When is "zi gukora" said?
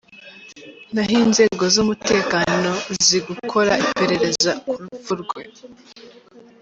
3.05-3.73